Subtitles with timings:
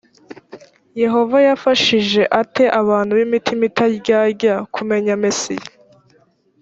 [1.01, 5.71] yehova yafashije ate abantu b imitima itaryarya kumenya mesiya